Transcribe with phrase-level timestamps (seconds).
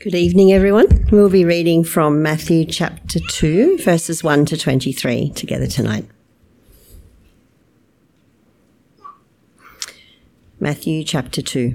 [0.00, 1.08] Good evening, everyone.
[1.10, 6.06] We'll be reading from Matthew chapter 2, verses 1 to 23 together tonight.
[10.60, 11.74] Matthew chapter 2.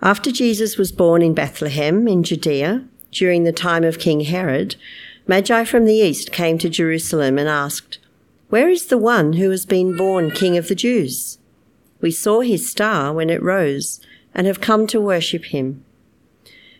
[0.00, 4.76] After Jesus was born in Bethlehem in Judea, during the time of King Herod,
[5.26, 7.98] Magi from the east came to Jerusalem and asked,
[8.50, 11.38] Where is the one who has been born King of the Jews?
[12.00, 13.98] We saw his star when it rose
[14.32, 15.84] and have come to worship him.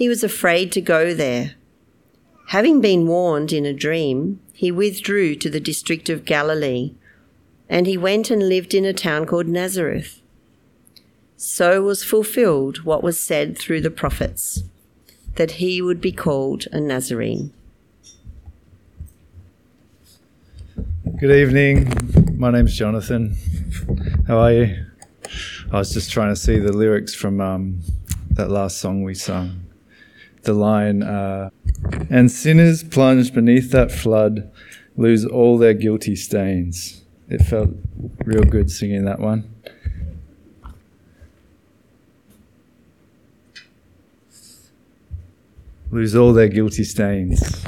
[0.00, 1.52] he was afraid to go there.
[2.46, 6.94] Having been warned in a dream, he withdrew to the district of Galilee,
[7.68, 10.22] and he went and lived in a town called Nazareth.
[11.36, 14.62] So was fulfilled what was said through the prophets,
[15.34, 17.52] that he would be called a Nazarene.
[21.18, 22.38] Good evening.
[22.38, 23.36] My name's Jonathan.
[24.26, 24.86] How are you?
[25.70, 27.80] I was just trying to see the lyrics from um,
[28.30, 29.59] that last song we sung
[30.44, 31.50] the line, uh,
[32.08, 34.50] and sinners plunged beneath that flood
[34.96, 37.02] lose all their guilty stains.
[37.28, 37.70] It felt
[38.24, 39.54] real good singing that one.
[45.90, 47.64] Lose all their guilty stains,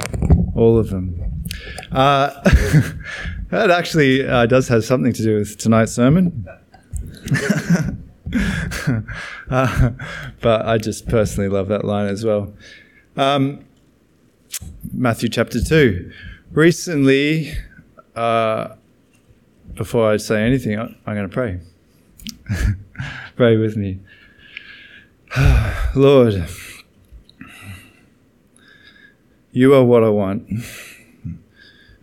[0.55, 1.43] all of them.
[1.91, 2.29] Uh,
[3.49, 6.47] that actually uh, does have something to do with tonight's sermon.
[9.49, 9.91] uh,
[10.41, 12.53] but I just personally love that line as well.
[13.15, 13.65] Um,
[14.91, 16.11] Matthew chapter 2.
[16.51, 17.53] Recently,
[18.15, 18.75] uh,
[19.75, 21.59] before I say anything, I'm going to pray.
[23.35, 23.99] pray with me.
[25.95, 26.47] Lord,
[29.51, 30.47] you are what I want.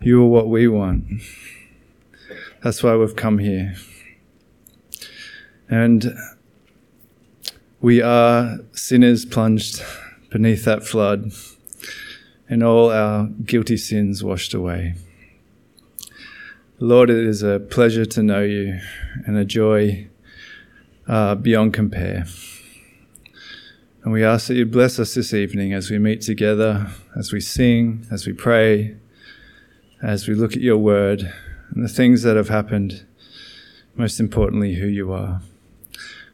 [0.01, 1.05] You are what we want.
[2.63, 3.75] That's why we've come here.
[5.71, 6.13] And
[7.79, 9.81] we are sinners plunged
[10.29, 11.31] beneath that flood.
[12.51, 14.93] and all our guilty sins washed away.
[16.79, 18.81] Lord, it is a pleasure to know you
[19.25, 20.09] and a joy
[21.07, 22.25] uh, beyond compare.
[24.03, 27.39] And we ask that you bless us this evening as we meet together, as we
[27.39, 28.97] sing, as we pray,
[30.03, 31.31] as we look at your word
[31.69, 33.05] and the things that have happened,
[33.95, 35.41] most importantly, who you are.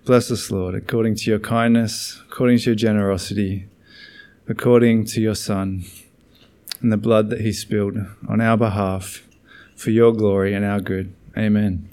[0.07, 3.67] Bless us, Lord, according to your kindness, according to your generosity,
[4.47, 5.83] according to your Son
[6.79, 9.27] and the blood that he spilled on our behalf
[9.75, 11.13] for your glory and our good.
[11.37, 11.89] Amen.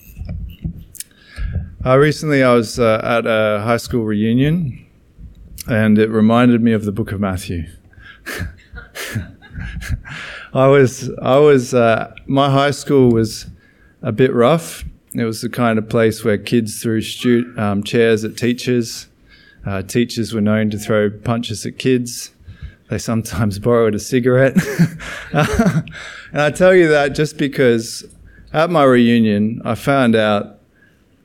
[1.85, 4.87] Uh, recently, I was uh, at a high school reunion,
[5.67, 7.65] and it reminded me of the book of Matthew.
[10.55, 13.49] I was, I was, uh, my high school was
[14.03, 14.85] a bit rough.
[15.15, 19.07] It was the kind of place where kids threw stu- um, chairs at teachers.
[19.65, 22.33] Uh, teachers were known to throw punches at kids.
[22.91, 24.57] They sometimes borrowed a cigarette.
[25.33, 28.05] and I tell you that just because
[28.53, 30.59] at my reunion, I found out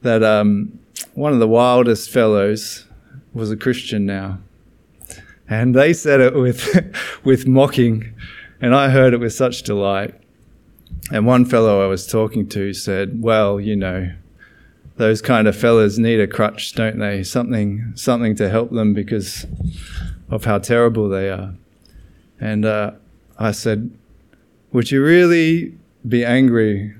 [0.01, 0.79] that um,
[1.13, 2.85] one of the wildest fellows
[3.33, 4.39] was a Christian now.
[5.49, 8.13] And they said it with, with mocking
[8.61, 10.15] and I heard it with such delight.
[11.11, 14.11] And one fellow I was talking to said, Well, you know,
[14.97, 17.23] those kind of fellas need a crutch, don't they?
[17.23, 19.45] Something, something to help them because
[20.29, 21.53] of how terrible they are.
[22.39, 22.91] And uh,
[23.37, 23.91] I said,
[24.71, 25.73] Would you really
[26.07, 26.93] be angry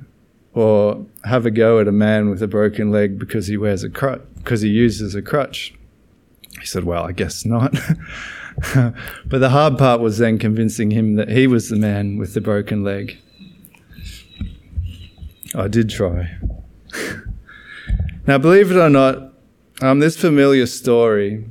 [0.54, 3.90] or have a go at a man with a broken leg because he wears a
[3.90, 5.74] crutch, because he uses a crutch?
[6.60, 7.74] He said, Well, I guess not.
[8.74, 12.42] but the hard part was then convincing him that he was the man with the
[12.42, 13.20] broken leg.
[15.56, 16.38] I did try.
[18.28, 19.34] now, believe it or not,
[19.81, 21.46] um, this familiar story,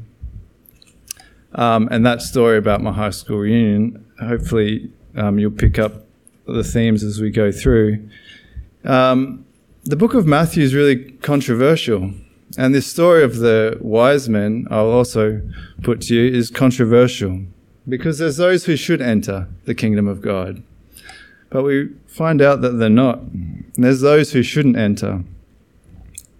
[1.54, 6.04] um, and that story about my high school reunion, hopefully um, you'll pick up
[6.46, 8.08] the themes as we go through.
[8.84, 9.44] Um,
[9.84, 12.12] the book of Matthew is really controversial.
[12.56, 15.42] And this story of the wise men, I'll also
[15.82, 17.42] put to you, is controversial
[17.88, 20.62] because there's those who should enter the kingdom of God.
[21.50, 23.20] But we find out that they're not.
[23.74, 25.24] There's those who shouldn't enter,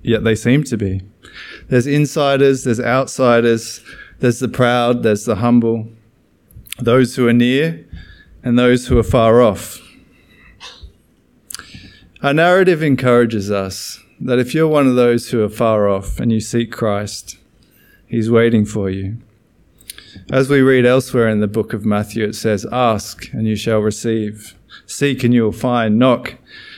[0.03, 1.03] yet they seem to be.
[1.69, 3.83] There's insiders, there's outsiders,
[4.21, 5.89] there's the proud, there's the humble,
[6.79, 7.87] those who are near,
[8.43, 9.81] and those who are far off.
[12.23, 16.33] Our narrative encourages us that if you're one of those who are far off and
[16.33, 17.39] you seek Christ,
[18.07, 19.19] He's waiting for you.
[20.33, 23.81] As we read elsewhere in the book of Matthew, it says, Ask and you shall
[23.81, 24.58] receive.
[24.89, 25.97] Seek and you will find.
[25.97, 26.35] Knock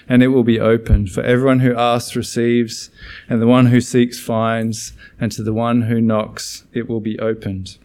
[0.07, 1.11] and it will be opened.
[1.11, 2.91] For everyone who asks receives,
[3.29, 7.19] and the one who seeks finds, and to the one who knocks it will be
[7.19, 7.79] opened.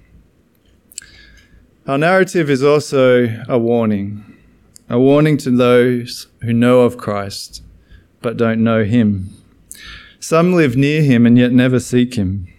[1.88, 4.26] Our narrative is also a warning,
[4.90, 7.62] a warning to those who know of Christ
[8.26, 9.30] but don't know him.
[10.20, 12.52] Some live near him and yet never seek him.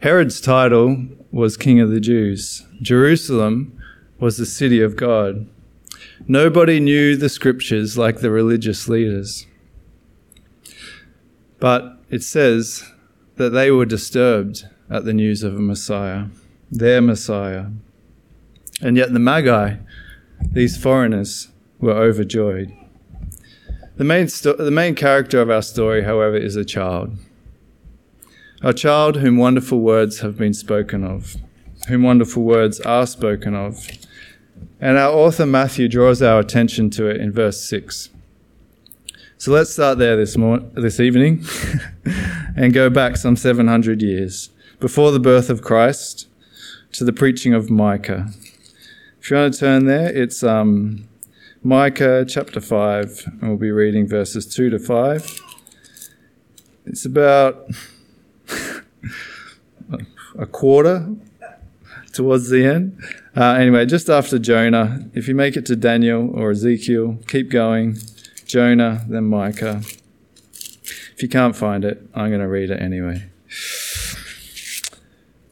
[0.00, 2.66] Herod's title was King of the Jews.
[2.82, 3.80] Jerusalem
[4.18, 5.46] was the city of God.
[6.28, 9.46] Nobody knew the scriptures like the religious leaders.
[11.58, 12.84] But it says
[13.36, 16.26] that they were disturbed at the news of a Messiah,
[16.70, 17.66] their Messiah.
[18.82, 19.76] And yet the Magi,
[20.52, 21.48] these foreigners,
[21.78, 22.72] were overjoyed.
[23.96, 27.16] The main, sto- the main character of our story, however, is a child.
[28.62, 31.36] A child whom wonderful words have been spoken of,
[31.88, 33.86] whom wonderful words are spoken of.
[34.80, 38.08] And our author Matthew draws our attention to it in verse 6.
[39.36, 41.44] So let's start there this, mor- this evening
[42.56, 46.28] and go back some 700 years before the birth of Christ
[46.92, 48.28] to the preaching of Micah.
[49.20, 51.06] If you want to turn there, it's um,
[51.62, 55.40] Micah chapter 5, and we'll be reading verses 2 to 5.
[56.86, 57.68] It's about
[60.38, 61.14] a quarter
[62.12, 62.98] towards the end.
[63.36, 67.96] Uh, anyway, just after Jonah, if you make it to Daniel or Ezekiel, keep going.
[68.44, 69.82] Jonah, then Micah.
[69.82, 73.30] If you can't find it, I'm going to read it anyway.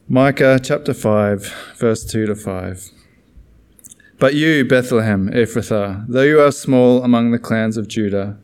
[0.09, 2.89] Micah chapter 5, verse 2 to 5.
[4.17, 8.37] But you, Bethlehem, Ephrathah, though you are small among the clans of Judah,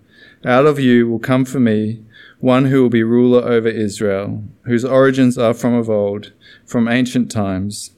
[0.46, 2.06] out of you will come for me
[2.40, 6.32] one who will be ruler over Israel, whose origins are from of old,
[6.66, 7.92] from ancient times.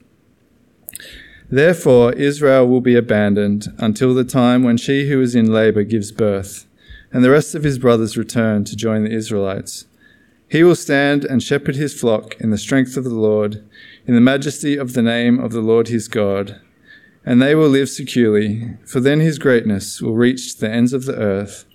[1.49, 6.11] Therefore, Israel will be abandoned until the time when she who is in labor gives
[6.11, 6.65] birth,
[7.11, 9.85] and the rest of his brothers return to join the Israelites.
[10.49, 13.63] He will stand and shepherd his flock in the strength of the Lord,
[14.05, 16.59] in the majesty of the name of the Lord his God
[17.27, 21.17] and they will live securely, for then his greatness will reach the ends of the
[21.17, 21.65] earth,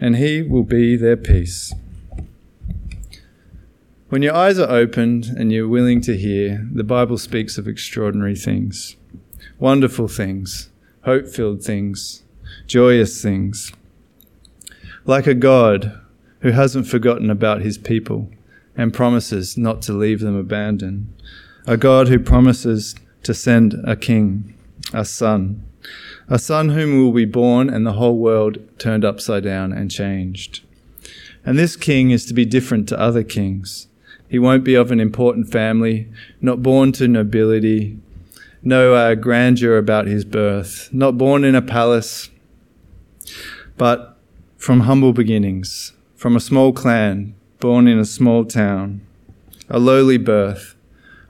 [0.00, 1.72] and he will be their peace.
[4.08, 8.34] When your eyes are opened and you're willing to hear, the Bible speaks of extraordinary
[8.34, 8.96] things,
[9.58, 10.70] wonderful things,
[11.02, 12.22] hope filled things,
[12.66, 13.72] joyous things.
[15.04, 16.00] Like a God
[16.40, 18.30] who hasn't forgotten about his people
[18.76, 21.12] and promises not to leave them abandoned.
[21.66, 24.54] A God who promises to send a king,
[24.92, 25.64] a son,
[26.28, 30.60] a son whom will be born and the whole world turned upside down and changed.
[31.44, 33.88] And this king is to be different to other kings.
[34.28, 36.08] He won't be of an important family,
[36.40, 37.98] not born to nobility,
[38.62, 42.30] no uh, grandeur about his birth, not born in a palace,
[43.76, 44.16] but
[44.56, 49.00] from humble beginnings, from a small clan, born in a small town,
[49.68, 50.74] a lowly birth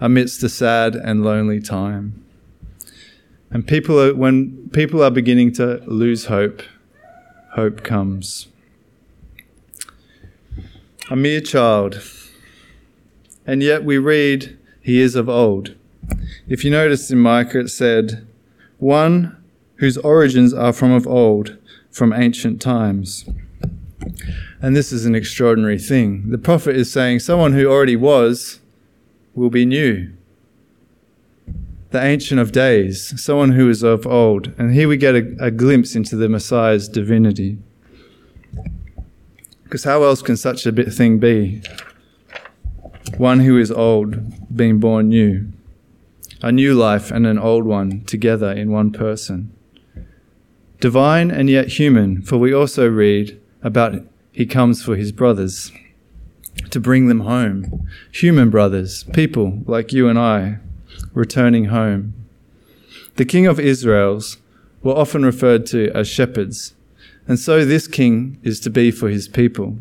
[0.00, 2.24] amidst a sad and lonely time.
[3.50, 6.62] And people are, when people are beginning to lose hope,
[7.52, 8.48] hope comes.
[11.10, 12.02] A mere child
[13.48, 15.74] and yet we read, He is of old.
[16.48, 18.26] If you notice in Micah, it said,
[18.78, 19.36] One
[19.76, 21.56] whose origins are from of old,
[21.90, 23.28] from ancient times.
[24.60, 26.30] And this is an extraordinary thing.
[26.30, 28.60] The prophet is saying someone who already was
[29.34, 30.12] will be new.
[31.90, 34.52] The Ancient of Days, someone who is of old.
[34.58, 37.58] And here we get a, a glimpse into the Messiah's divinity.
[39.64, 41.62] Because how else can such a thing be?
[43.16, 45.52] one who is old being born new,
[46.40, 49.52] a new life and an old one together in one person.
[50.80, 55.72] Divine and yet human, for we also read about he comes for his brothers
[56.70, 57.88] to bring them home.
[58.12, 60.58] Human brothers, people like you and I,
[61.12, 62.14] returning home.
[63.16, 64.38] The king of Israel's
[64.82, 66.74] were often referred to as shepherds,
[67.26, 69.78] and so this king is to be for his people,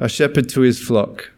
[0.00, 1.30] a shepherd to his flock,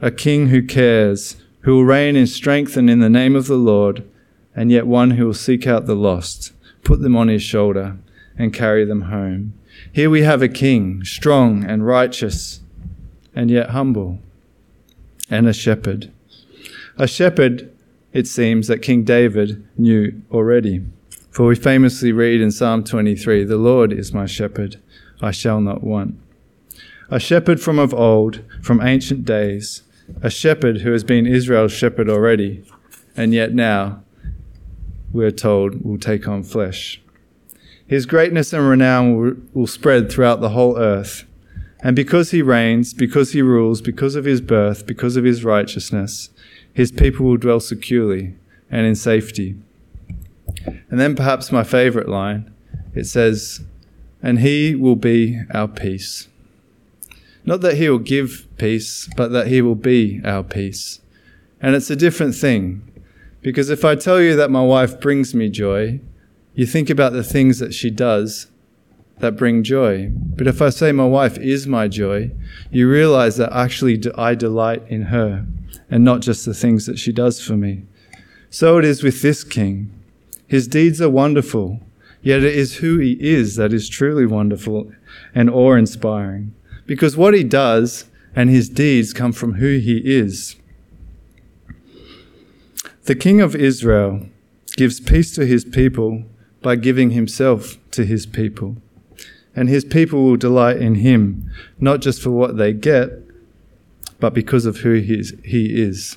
[0.00, 3.56] a king who cares, who will reign in strength and in the name of the
[3.56, 4.08] Lord,
[4.54, 6.52] and yet one who will seek out the lost,
[6.82, 7.98] put them on his shoulder,
[8.38, 9.54] and carry them home.
[9.92, 12.60] Here we have a king, strong and righteous,
[13.34, 14.18] and yet humble,
[15.28, 16.10] and a shepherd.
[16.96, 17.72] A shepherd,
[18.12, 20.84] it seems, that King David knew already.
[21.30, 24.80] For we famously read in Psalm 23 The Lord is my shepherd,
[25.22, 26.18] I shall not want.
[27.08, 29.82] A shepherd from of old, from ancient days,
[30.22, 32.64] a shepherd who has been Israel's shepherd already,
[33.16, 34.02] and yet now,
[35.12, 37.00] we're told, will take on flesh.
[37.86, 41.24] His greatness and renown will, will spread throughout the whole earth.
[41.82, 46.30] And because he reigns, because he rules, because of his birth, because of his righteousness,
[46.72, 48.34] his people will dwell securely
[48.70, 49.56] and in safety.
[50.90, 52.52] And then perhaps my favorite line
[52.94, 53.62] it says,
[54.22, 56.28] And he will be our peace.
[57.44, 61.00] Not that he will give peace, but that he will be our peace.
[61.60, 62.86] And it's a different thing.
[63.42, 66.00] Because if I tell you that my wife brings me joy,
[66.54, 68.48] you think about the things that she does
[69.18, 70.10] that bring joy.
[70.10, 72.32] But if I say my wife is my joy,
[72.70, 75.46] you realize that actually I delight in her
[75.90, 77.84] and not just the things that she does for me.
[78.50, 79.90] So it is with this king.
[80.46, 81.80] His deeds are wonderful,
[82.22, 84.92] yet it is who he is that is truly wonderful
[85.34, 86.54] and awe inspiring
[86.90, 90.56] because what he does and his deeds come from who he is.
[93.04, 94.26] The King of Israel
[94.76, 96.24] gives peace to his people
[96.62, 98.78] by giving himself to his people.
[99.54, 103.10] And his people will delight in him, not just for what they get,
[104.18, 105.32] but because of who he is.
[105.44, 106.16] He is.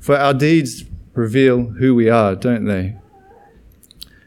[0.00, 0.84] For our deeds
[1.14, 2.98] reveal who we are, don't they?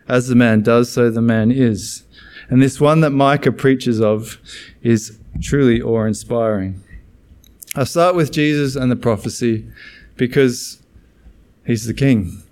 [0.07, 2.01] As the man does, so the man is.
[2.49, 4.39] And this one that Micah preaches of
[4.81, 6.83] is truly awe inspiring.
[7.75, 9.67] I start with Jesus and the prophecy
[10.15, 10.81] because
[11.65, 12.43] he's the king.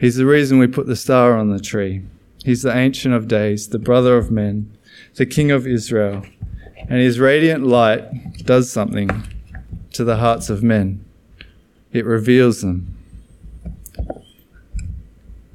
[0.00, 2.02] He's the reason we put the star on the tree.
[2.44, 4.76] He's the Ancient of Days, the brother of men,
[5.14, 6.24] the King of Israel.
[6.76, 9.10] And his radiant light does something
[9.92, 11.04] to the hearts of men,
[11.92, 12.96] it reveals them.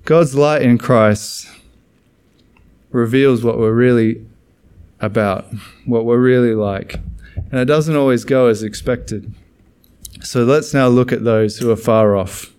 [0.03, 1.47] God's light in Christ
[2.89, 4.25] reveals what we're really
[5.01, 5.45] about
[5.85, 6.95] what we're really like.
[7.35, 9.33] And it doesn't always go as expected.
[10.21, 12.53] So let's now look at those who are far off.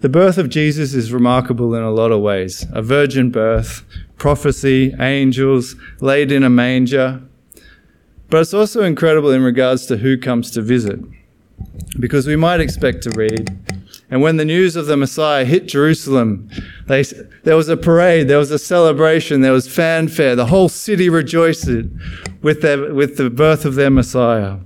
[0.00, 3.84] The birth of Jesus is remarkable in a lot of ways a virgin birth,
[4.16, 7.22] prophecy, angels, laid in a manger.
[8.28, 10.98] But it's also incredible in regards to who comes to visit.
[12.00, 13.50] Because we might expect to read,
[14.12, 16.50] And when the news of the Messiah hit Jerusalem,
[16.86, 17.02] they,
[17.44, 20.36] there was a parade, there was a celebration, there was fanfare.
[20.36, 21.66] The whole city rejoiced
[22.42, 24.58] with, their, with the birth of their Messiah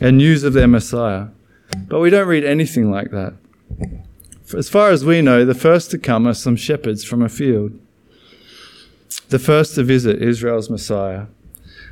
[0.00, 1.26] and news of their Messiah.
[1.88, 3.34] But we don't read anything like that.
[4.56, 7.76] As far as we know, the first to come are some shepherds from a field,
[9.30, 11.26] the first to visit Israel's Messiah.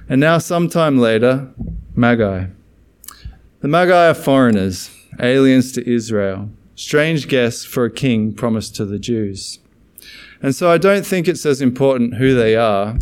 [0.09, 1.53] And now, sometime later,
[1.97, 2.47] Magi.
[3.63, 6.51] The Magi are foreigners, aliens to Israel
[6.81, 9.59] strange guests for a king promised to the Jews.
[10.41, 12.99] And so I don't think it's as important who they are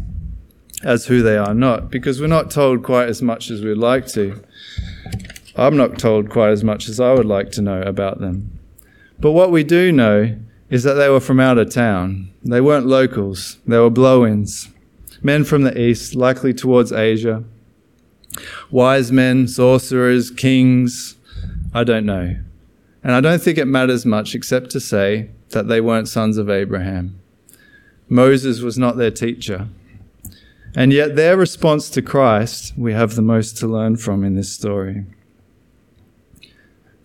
[0.83, 4.09] as who they are not, because we're not told quite as much as we'd like
[4.09, 4.43] to.
[5.55, 8.59] I'm not told quite as much as I would like to know about them.
[9.21, 10.37] But what we do know
[10.71, 12.33] is that they were from out of town.
[12.43, 14.71] They weren't locals, they were blow ins.
[15.23, 17.45] Men from the east, likely towards Asia.
[18.73, 21.15] Wise men, sorcerers, kings,
[21.73, 22.39] I don't know.
[23.09, 26.51] And I don't think it matters much except to say that they weren't sons of
[26.51, 27.19] Abraham.
[28.07, 29.69] Moses was not their teacher.
[30.77, 34.53] And yet, their response to Christ, we have the most to learn from in this
[34.53, 35.07] story.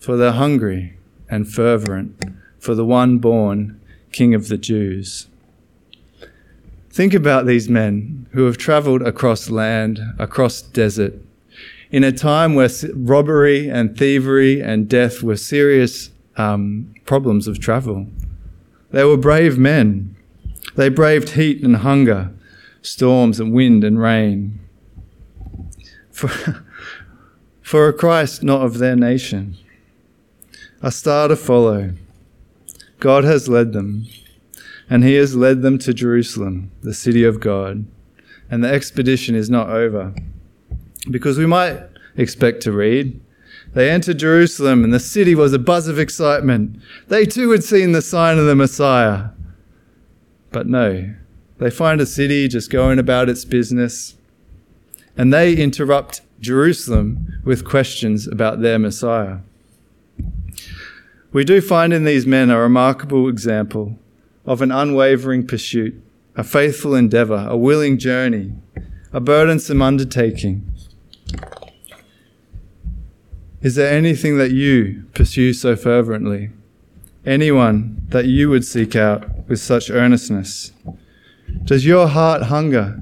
[0.02, 0.98] For they're hungry
[1.30, 2.22] and fervent
[2.60, 3.80] for the one born
[4.12, 5.28] King of the Jews.
[6.90, 11.14] Think about these men who have traveled across land, across desert,
[11.94, 18.08] in a time where robbery and thievery and death were serious um, problems of travel.
[18.90, 20.16] They were brave men.
[20.76, 22.32] They braved heat and hunger,
[22.82, 24.60] storms and wind and rain.
[26.10, 26.30] For,
[27.62, 29.56] for a Christ not of their nation,
[30.82, 31.94] a star to follow.
[33.00, 34.08] God has led them,
[34.90, 37.86] and He has led them to Jerusalem, the city of God.
[38.50, 40.16] And the expedition is not over.
[41.10, 41.80] Because we might
[42.16, 43.20] expect to read.
[43.74, 46.80] They entered Jerusalem, and the city was a buzz of excitement.
[47.08, 49.30] They too had seen the sign of the Messiah.
[50.52, 51.14] But no,
[51.58, 54.16] they find a city just going about its business,
[55.18, 59.38] and they interrupt Jerusalem with questions about their Messiah.
[61.32, 63.98] We do find in these men a remarkable example
[64.46, 66.00] of an unwavering pursuit,
[66.36, 68.54] a faithful endeavor, a willing journey,
[69.12, 70.73] a burdensome undertaking.
[73.62, 76.50] Is there anything that you pursue so fervently?
[77.26, 80.74] Anyone that you would seek out with such earnestness?
[81.64, 83.02] Does your heart hunger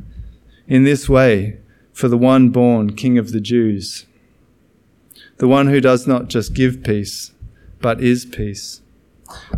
[0.67, 1.57] in this way
[1.93, 4.05] for the one born King of the Jews?
[5.37, 7.31] The one who does not just give peace,
[7.79, 8.81] but is peace.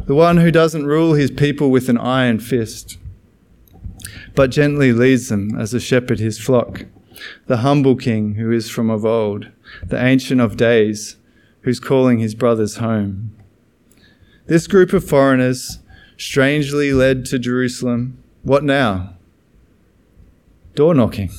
[0.06, 2.98] The one who doesn't rule his people with an iron fist,
[4.36, 6.86] but gently leads them as a shepherd his flock.
[7.48, 9.52] The humble king who is from of old
[9.86, 11.18] the Ancient of Days,
[11.62, 13.36] who's calling his brothers home.
[14.46, 15.80] This group of foreigners,
[16.18, 19.16] strangely led to Jerusalem, what now?
[20.76, 21.32] Door knocking.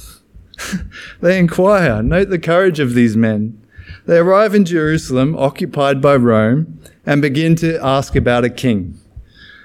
[1.21, 2.03] they inquire.
[2.03, 3.61] Note the courage of these men.
[4.07, 8.99] They arrive in Jerusalem, occupied by Rome, and begin to ask about a king.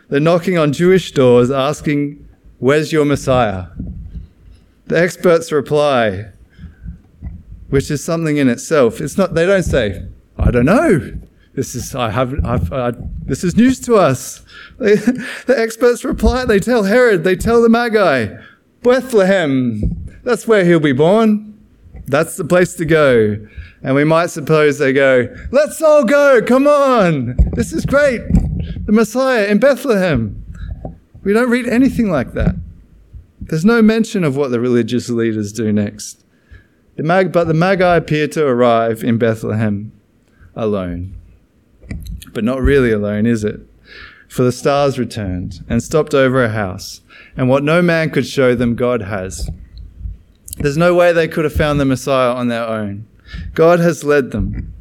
[0.10, 2.28] They're knocking on Jewish doors, asking,
[2.58, 3.68] Where's your Messiah?
[4.90, 6.32] The experts reply,
[7.70, 9.00] which is something in itself.
[9.00, 11.14] It's not, they don't say, I don't know.
[11.54, 14.42] This is, I have, I've, I, this is news to us.
[14.80, 18.34] They, the experts reply, they tell Herod, they tell the Magi,
[18.82, 21.60] Bethlehem, that's where he'll be born.
[22.08, 23.46] That's the place to go.
[23.84, 27.36] And we might suppose they go, let's all go, come on.
[27.54, 28.22] This is great.
[28.86, 30.46] The Messiah in Bethlehem.
[31.24, 32.56] We don't read anything like that.
[33.50, 36.24] There's no mention of what the religious leaders do next.
[36.98, 39.92] The Mag- but the Magi appear to arrive in Bethlehem
[40.56, 41.16] alone.
[42.32, 43.62] But not really alone, is it?
[44.28, 47.02] For the stars returned and stopped over a house,
[47.36, 49.50] and what no man could show them, God has.
[50.58, 53.08] There's no way they could have found the Messiah on their own.
[53.56, 54.74] God has led them.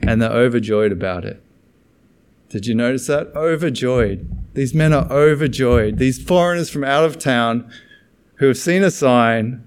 [0.00, 1.42] And they're overjoyed about it.
[2.56, 3.36] Did you notice that?
[3.36, 4.54] Overjoyed.
[4.54, 5.98] These men are overjoyed.
[5.98, 7.70] These foreigners from out of town
[8.36, 9.66] who have seen a sign,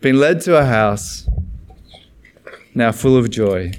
[0.00, 1.28] been led to a house,
[2.74, 3.72] now full of joy.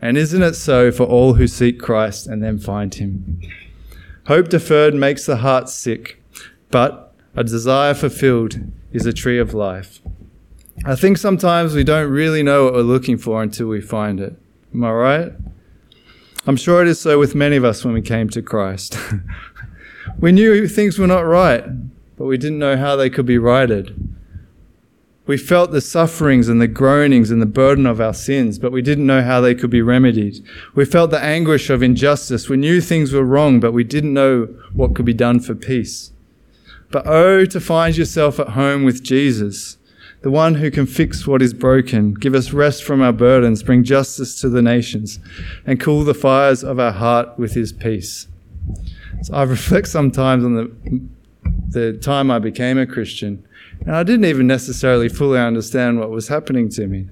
[0.00, 3.40] And isn't it so for all who seek Christ and then find him?
[4.28, 6.22] Hope deferred makes the heart sick,
[6.70, 8.60] but a desire fulfilled
[8.92, 10.00] is a tree of life.
[10.84, 14.36] I think sometimes we don't really know what we're looking for until we find it.
[14.72, 15.32] Am I right?
[16.46, 18.96] I'm sure it is so with many of us when we came to Christ.
[20.18, 21.64] we knew things were not right,
[22.16, 23.94] but we didn't know how they could be righted.
[25.26, 28.80] We felt the sufferings and the groanings and the burden of our sins, but we
[28.80, 30.42] didn't know how they could be remedied.
[30.74, 32.48] We felt the anguish of injustice.
[32.48, 36.12] We knew things were wrong, but we didn't know what could be done for peace.
[36.90, 39.77] But oh, to find yourself at home with Jesus,
[40.22, 43.84] the one who can fix what is broken, give us rest from our burdens, bring
[43.84, 45.20] justice to the nations,
[45.64, 48.26] and cool the fires of our heart with his peace.
[49.22, 50.70] So I reflect sometimes on the,
[51.68, 53.44] the time I became a Christian
[53.86, 57.08] and I didn't even necessarily fully understand what was happening to me.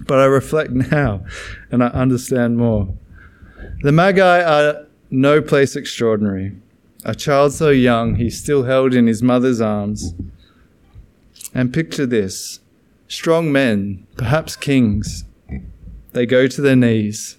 [0.00, 1.24] But I reflect now
[1.70, 2.88] and I understand more.
[3.82, 6.52] The Magi are no place extraordinary.
[7.04, 10.14] A child so young, he still held in his mother's arms.
[11.54, 12.60] And picture this
[13.08, 15.24] strong men, perhaps kings,
[16.12, 17.36] they go to their knees,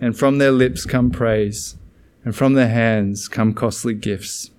[0.00, 1.76] and from their lips come praise,
[2.24, 4.50] and from their hands come costly gifts.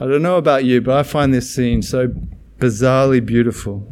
[0.00, 2.14] I don't know about you, but I find this scene so
[2.58, 3.86] bizarrely beautiful.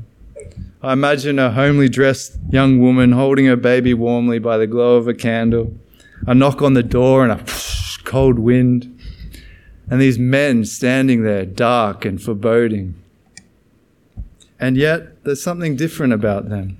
[0.82, 5.08] I imagine a homely dressed young woman holding her baby warmly by the glow of
[5.08, 5.74] a candle,
[6.26, 7.44] a knock on the door and a
[8.04, 8.98] cold wind,
[9.90, 12.94] and these men standing there, dark and foreboding.
[14.58, 16.78] And yet, there's something different about them.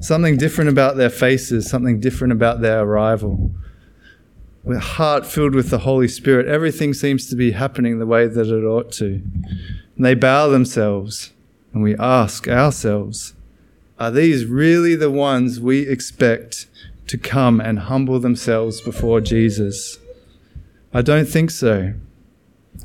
[0.00, 3.52] Something different about their faces, something different about their arrival
[4.66, 8.48] with heart filled with the Holy Spirit, everything seems to be happening the way that
[8.48, 9.22] it ought to.
[9.94, 11.32] And they bow themselves,
[11.72, 13.34] and we ask ourselves,
[14.00, 16.66] are these really the ones we expect
[17.06, 19.98] to come and humble themselves before Jesus?
[20.92, 21.94] I don't think so.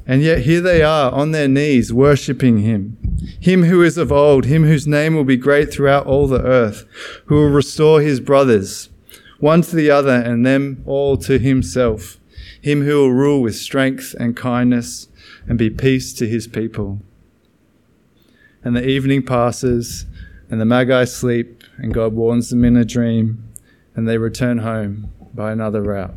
[0.06, 2.96] And yet here they are on their knees worshipping him.
[3.40, 6.86] Him who is of old, him whose name will be great throughout all the earth,
[7.26, 8.90] who will restore his brothers
[9.42, 12.20] one to the other, and them all to himself,
[12.62, 15.10] him who will rule with strength and kindness
[15.48, 17.02] and be peace to his people.
[18.64, 20.06] And the evening passes,
[20.50, 23.44] and the Magi sleep, and God warns them in a dream,
[23.96, 26.14] and they return home by another route.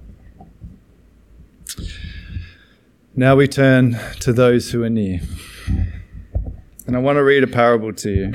[3.17, 5.21] Now we turn to those who are near.
[6.87, 8.35] And I want to read a parable to you.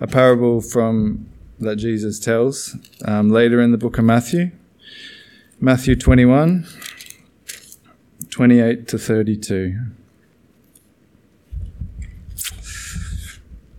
[0.00, 1.28] A parable from
[1.60, 4.50] that Jesus tells um, later in the book of Matthew.
[5.60, 6.66] Matthew 21,
[8.28, 9.80] 28 to 32.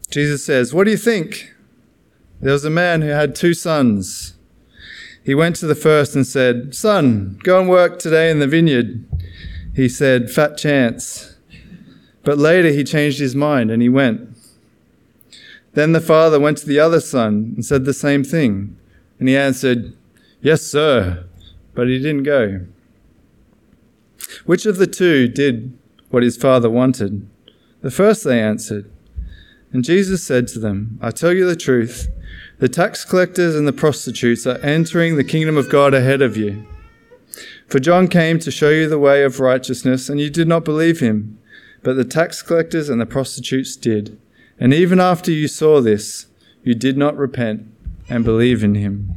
[0.09, 1.53] Jesus says, What do you think?
[2.39, 4.35] There was a man who had two sons.
[5.21, 9.05] He went to the first and said, Son, go and work today in the vineyard.
[9.75, 11.34] He said, Fat chance.
[12.25, 14.35] But later he changed his mind and he went.
[15.73, 18.75] Then the father went to the other son and said the same thing.
[19.19, 19.95] And he answered,
[20.41, 21.25] Yes, sir.
[21.73, 22.65] But he didn't go.
[24.45, 25.77] Which of the two did
[26.09, 27.27] what his father wanted?
[27.81, 28.89] The first, they answered.
[29.71, 32.07] And Jesus said to them, I tell you the truth.
[32.59, 36.65] The tax collectors and the prostitutes are entering the kingdom of God ahead of you.
[37.67, 41.01] For John came to show you the way of righteousness, and you did not believe
[41.01, 41.37] him.
[41.85, 44.19] But the tax collectors and the prostitutes did.
[44.59, 46.25] And even after you saw this,
[46.63, 47.67] you did not repent
[48.09, 49.13] and believe in him.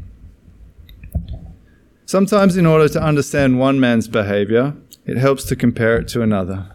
[2.04, 4.76] Sometimes, in order to understand one man's behavior,
[5.06, 6.70] it helps to compare it to another.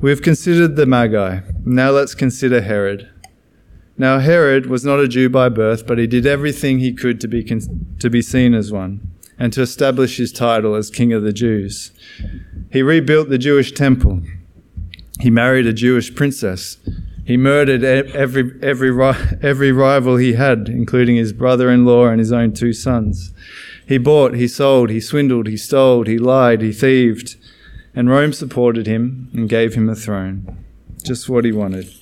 [0.00, 1.40] We have considered the Magi.
[1.64, 3.10] Now let's consider Herod.
[3.98, 7.28] Now, Herod was not a Jew by birth, but he did everything he could to
[7.28, 11.24] be, con- to be seen as one and to establish his title as King of
[11.24, 11.90] the Jews.
[12.70, 14.22] He rebuilt the Jewish temple.
[15.20, 16.78] He married a Jewish princess
[17.26, 22.30] he murdered every, every, every rival he had, including his brother in law and his
[22.30, 23.34] own two sons.
[23.84, 27.34] He bought, he sold, he swindled, he stole, he lied, he thieved.
[27.96, 30.64] And Rome supported him and gave him a throne.
[31.02, 31.92] Just what he wanted.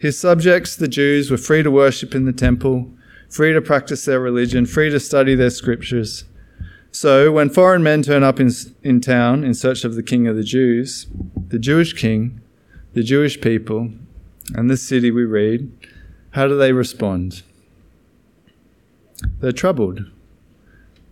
[0.00, 2.90] His subjects, the Jews, were free to worship in the temple,
[3.30, 6.24] free to practice their religion, free to study their scriptures.
[6.94, 8.52] So, when foreign men turn up in,
[8.84, 11.08] in town in search of the king of the Jews,
[11.48, 12.40] the Jewish king,
[12.92, 13.90] the Jewish people,
[14.54, 15.72] and this city we read,
[16.30, 17.42] how do they respond?
[19.40, 20.04] They're troubled.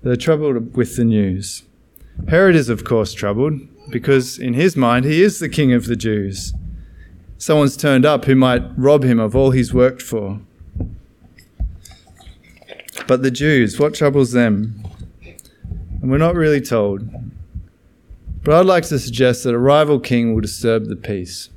[0.04, 1.64] They're troubled with the news.
[2.28, 5.96] Herod is, of course, troubled because in his mind he is the king of the
[5.96, 6.54] Jews.
[7.38, 10.38] Someone's turned up who might rob him of all he's worked for.
[13.08, 14.81] But the Jews, what troubles them?
[16.02, 17.08] And we're not really told.
[18.42, 21.48] But I'd like to suggest that a rival king will disturb the peace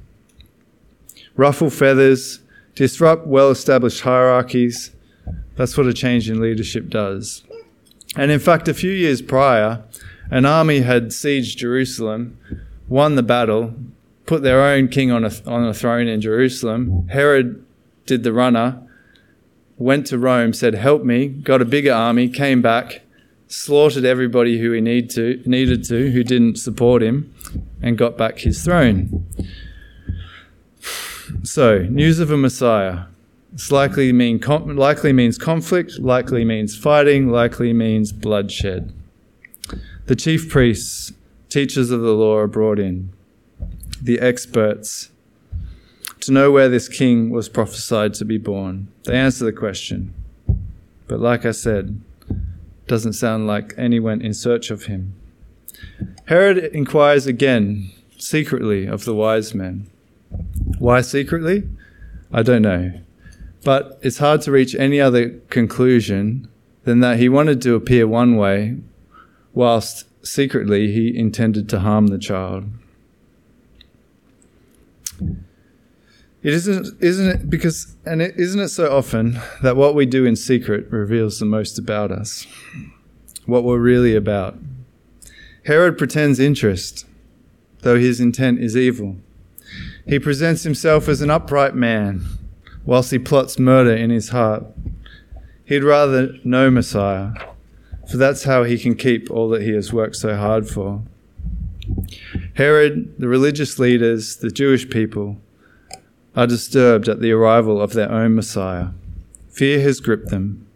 [1.35, 2.39] ruffle feathers,
[2.75, 4.91] disrupt well established hierarchies.
[5.55, 7.43] That's what a change in leadership does.
[8.15, 9.83] And in fact, a few years prior,
[10.31, 12.37] an army had sieged Jerusalem,
[12.87, 13.73] won the battle,
[14.25, 17.09] put their own king on a, on a throne in Jerusalem.
[17.09, 17.65] Herod
[18.05, 18.81] did the runner,
[19.77, 23.01] went to Rome, said, Help me, got a bigger army, came back,
[23.47, 27.33] slaughtered everybody who he need to, needed to, who didn't support him,
[27.81, 29.25] and got back his throne.
[31.43, 33.05] So, news of a Messiah.
[33.53, 38.93] It's likely, mean, likely means conflict, likely means fighting, likely means bloodshed.
[40.07, 41.13] The chief priests,
[41.49, 43.13] teachers of the law are brought in,
[44.01, 45.09] the experts,
[46.19, 48.89] to know where this king was prophesied to be born.
[49.03, 50.13] They answer the question.
[51.07, 52.01] But like I said,
[52.87, 55.13] doesn't sound like anyone in search of him.
[56.25, 59.89] Herod inquires again, secretly, of the wise men.
[60.79, 61.67] Why secretly?
[62.31, 62.93] I don't know.
[63.63, 66.47] But it's hard to reach any other conclusion
[66.83, 68.77] than that he wanted to appear one way,
[69.53, 72.65] whilst secretly he intended to harm the child.
[76.45, 77.49] It isn't, isn't it?
[77.49, 81.79] Because, and isn't it so often that what we do in secret reveals the most
[81.79, 82.45] about us,
[83.47, 84.55] what we're really about.
[85.65, 87.07] Herod pretends interest,
[87.81, 89.15] though his intent is evil.
[90.07, 92.23] He presents himself as an upright man,
[92.85, 94.65] whilst he plots murder in his heart.
[95.63, 97.31] He'd rather no Messiah,
[98.07, 101.01] for that's how he can keep all that he has worked so hard for.
[102.53, 105.37] Herod, the religious leaders, the Jewish people,
[106.35, 108.89] are disturbed at the arrival of their own Messiah.
[109.49, 110.67] Fear has gripped them,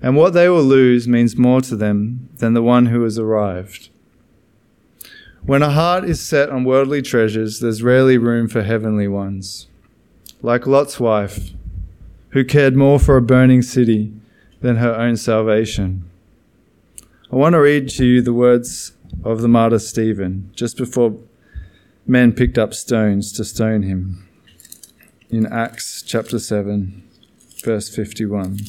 [0.00, 3.88] and what they will lose means more to them than the one who has arrived.
[5.44, 9.66] When a heart is set on worldly treasures, there's rarely room for heavenly ones.
[10.42, 11.50] Like Lot's wife,
[12.30, 14.12] who cared more for a burning city
[14.60, 16.08] than her own salvation.
[17.32, 18.92] I want to read to you the words
[19.24, 21.16] of the martyr Stephen just before
[22.06, 24.28] men picked up stones to stone him
[25.36, 27.02] in Acts chapter 7,
[27.64, 28.60] verse 51.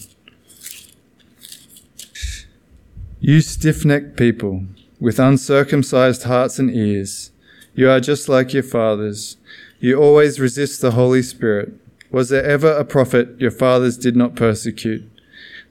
[3.20, 4.66] You stiff necked people,
[5.00, 7.32] with uncircumcised hearts and ears,
[7.76, 9.38] you are just like your fathers.
[9.80, 11.74] You always resist the Holy Spirit.
[12.10, 15.04] Was there ever a prophet your fathers did not persecute?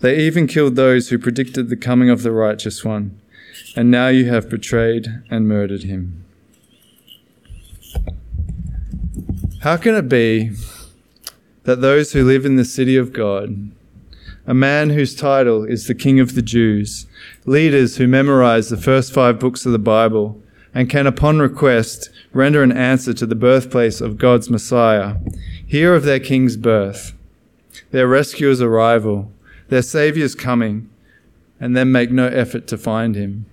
[0.01, 3.19] They even killed those who predicted the coming of the righteous one,
[3.75, 6.25] and now you have betrayed and murdered him.
[9.63, 10.51] How can it be
[11.65, 13.71] that those who live in the city of God,
[14.47, 17.07] a man whose title is the King of the Jews,
[17.47, 20.41] leaders who memorize the first five books of the Bible,
[20.75, 25.17] and can, upon request, render an answer to the birthplace of God's Messiah,
[25.67, 27.15] hear of their King's birth,
[27.91, 29.31] their rescuer's arrival,
[29.69, 30.91] their Saviour's coming,
[31.59, 33.47] and then make no effort to find him.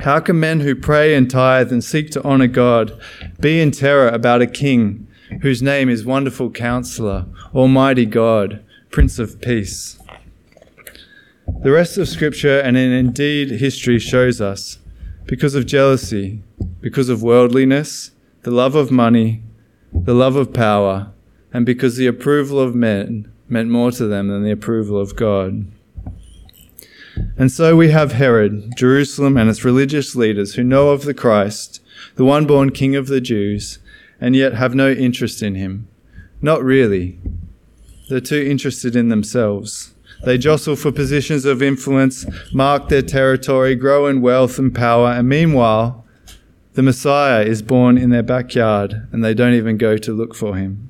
[0.00, 2.98] How can men who pray and tithe and seek to honor God
[3.38, 5.06] be in terror about a king
[5.42, 9.98] whose name is Wonderful Counselor, Almighty God, Prince of Peace.
[11.62, 14.78] The rest of Scripture and indeed history shows us
[15.26, 16.42] because of jealousy,
[16.80, 19.42] because of worldliness, the love of money,
[19.92, 21.12] the love of power,
[21.52, 25.66] and because the approval of men meant more to them than the approval of God.
[27.36, 31.80] And so we have Herod, Jerusalem, and its religious leaders who know of the Christ,
[32.16, 33.78] the one born King of the Jews,
[34.24, 35.86] and yet have no interest in him.
[36.40, 37.18] Not really.
[38.08, 39.92] They're too interested in themselves.
[40.24, 45.28] They jostle for positions of influence, mark their territory, grow in wealth and power, and
[45.28, 46.06] meanwhile,
[46.72, 50.56] the Messiah is born in their backyard and they don't even go to look for
[50.56, 50.88] him.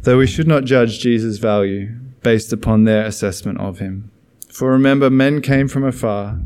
[0.00, 4.10] Though we should not judge Jesus' value based upon their assessment of him.
[4.50, 6.40] For remember, men came from afar,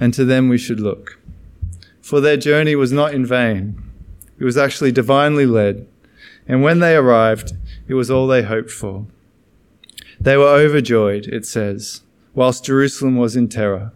[0.00, 1.18] and to them we should look
[2.08, 3.80] for their journey was not in vain.
[4.38, 5.86] It was actually divinely led,
[6.46, 7.52] and when they arrived,
[7.86, 9.06] it was all they hoped for.
[10.18, 12.00] They were overjoyed, it says,
[12.34, 13.92] whilst Jerusalem was in terror.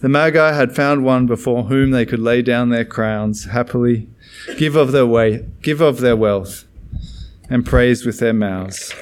[0.00, 4.08] The Magi had found one before whom they could lay down their crowns happily,
[4.56, 6.64] give of their way, give of their wealth,
[7.48, 8.92] and praise with their mouths.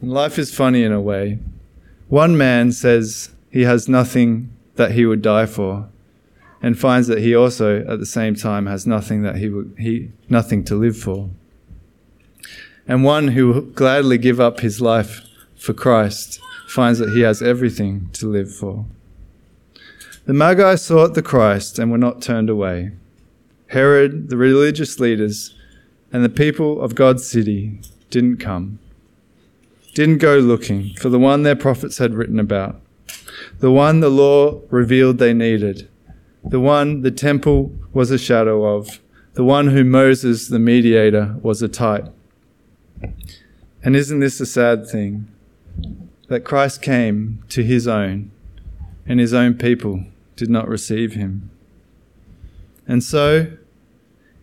[0.00, 1.40] And life is funny in a way.
[2.08, 5.88] One man says he has nothing that he would die for
[6.64, 10.10] and finds that he also at the same time has nothing that he would he
[10.30, 11.28] nothing to live for.
[12.88, 15.20] And one who gladly give up his life
[15.56, 18.86] for Christ finds that he has everything to live for.
[20.24, 22.92] The Magi sought the Christ and were not turned away.
[23.66, 25.54] Herod, the religious leaders,
[26.14, 28.78] and the people of God's city didn't come,
[29.92, 32.80] didn't go looking for the one their prophets had written about,
[33.58, 35.90] the one the law revealed they needed,
[36.44, 39.00] the one the temple was a shadow of,
[39.34, 42.12] the one whom Moses, the mediator, was a type.
[43.82, 45.28] And isn't this a sad thing?
[46.28, 48.30] That Christ came to his own,
[49.06, 50.04] and his own people
[50.36, 51.50] did not receive him.
[52.86, 53.52] And so,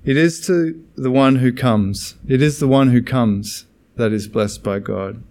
[0.04, 4.28] it is to the one who comes, it is the one who comes that is
[4.28, 5.22] blessed by God.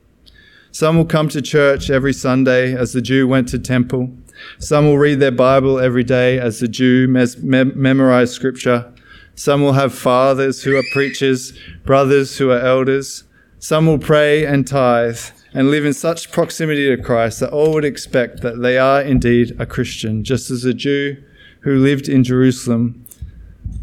[0.72, 4.10] Some will come to church every Sunday as the Jew went to temple.
[4.58, 8.92] Some will read their Bible every day as the Jew mes- mem- memorize scripture.
[9.34, 11.52] Some will have fathers who are preachers,
[11.84, 13.24] brothers who are elders.
[13.58, 15.18] Some will pray and tithe
[15.52, 19.56] and live in such proximity to Christ that all would expect that they are indeed
[19.58, 21.16] a Christian, just as a Jew
[21.60, 23.04] who lived in Jerusalem,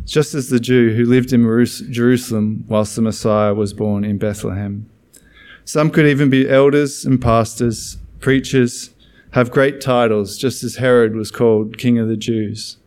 [0.05, 1.43] just as the Jew who lived in
[1.91, 4.89] Jerusalem whilst the Messiah was born in Bethlehem.
[5.65, 8.91] Some could even be elders and pastors, preachers,
[9.31, 12.77] have great titles, just as Herod was called King of the Jews.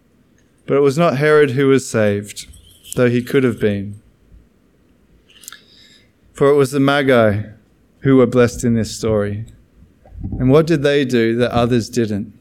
[0.67, 2.49] But it was not Herod who was saved,
[2.97, 4.01] though he could have been.
[6.33, 7.43] For it was the Magi
[8.01, 9.47] who were blessed in this story.
[10.39, 12.33] And what did they do that others didn't?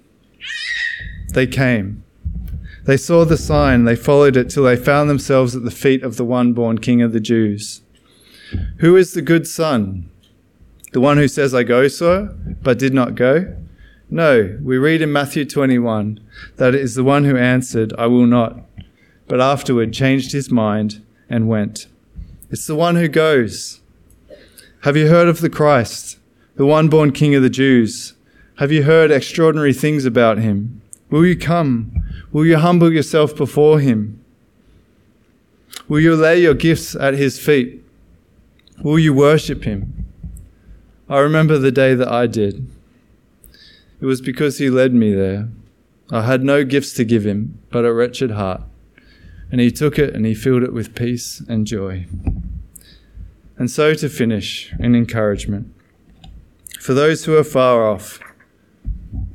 [1.34, 2.04] They came.
[2.86, 6.16] They saw the sign, they followed it till they found themselves at the feet of
[6.16, 7.82] the one born King of the Jews.
[8.78, 10.10] Who is the good son?
[10.92, 13.56] The one who says, I go, sir, but did not go?
[14.12, 16.20] No, we read in Matthew 21
[16.56, 18.60] that it is the one who answered, I will not,
[19.28, 21.86] but afterward changed his mind and went.
[22.50, 23.82] It's the one who goes.
[24.82, 26.18] Have you heard of the Christ,
[26.56, 28.16] the one born King of the Jews?
[28.58, 30.82] Have you heard extraordinary things about him?
[31.12, 32.04] Will you come?
[32.32, 34.24] Will you humble yourself before him?
[35.88, 37.84] Will you lay your gifts at his feet?
[38.82, 40.06] Will you worship him?
[41.08, 42.68] I remember the day that I did.
[44.02, 45.50] It was because he led me there.
[46.12, 48.62] I had no gifts to give him, but a wretched heart.
[49.52, 52.08] And he took it and he filled it with peace and joy.
[53.58, 55.74] And so to finish, in encouragement.
[56.80, 58.20] For those who are far off,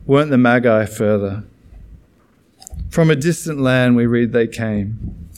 [0.07, 1.45] weren't the Magi further?
[2.89, 5.29] From a distant land we read they came.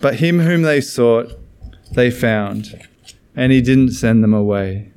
[0.00, 1.38] But him whom they sought,
[1.92, 2.88] they found,
[3.36, 4.91] and he didn't send them away.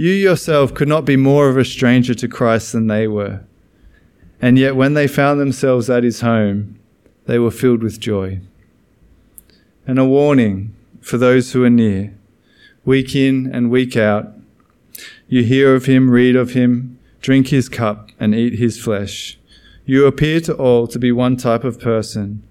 [0.00, 3.40] You yourself could not be more of a stranger to Christ than they were.
[4.40, 6.80] And yet, when they found themselves at his home,
[7.26, 8.40] they were filled with joy.
[9.86, 12.14] And a warning for those who are near,
[12.82, 14.32] week in and week out.
[15.28, 19.38] You hear of him, read of him, drink his cup, and eat his flesh.
[19.84, 22.42] You appear to all to be one type of person,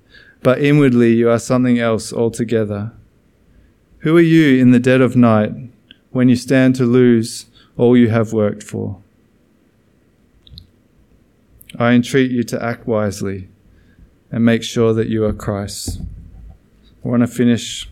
[0.44, 2.92] but inwardly you are something else altogether.
[4.02, 5.69] Who are you in the dead of night?
[6.12, 7.46] When you stand to lose
[7.78, 9.02] all you have worked for.
[11.78, 13.48] I entreat you to act wisely
[14.32, 16.02] and make sure that you are Christ.
[17.04, 17.90] I want to finish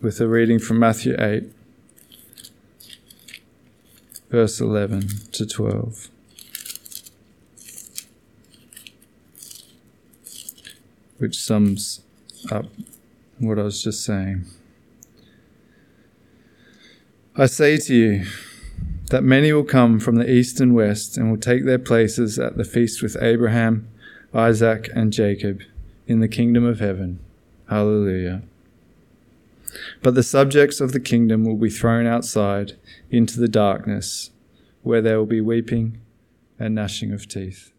[0.00, 1.44] with a reading from Matthew 8,
[4.28, 6.08] verse 11 to 12.
[11.18, 12.02] Which sums
[12.50, 12.66] up
[13.38, 14.44] what I was just saying.
[17.36, 18.26] I say to you
[19.10, 22.56] that many will come from the east and west and will take their places at
[22.56, 23.88] the feast with Abraham,
[24.32, 25.60] Isaac, and Jacob
[26.06, 27.18] in the kingdom of heaven.
[27.68, 28.42] Hallelujah.
[30.00, 32.74] But the subjects of the kingdom will be thrown outside
[33.10, 34.30] into the darkness,
[34.82, 35.98] where there will be weeping
[36.60, 37.73] and gnashing of teeth.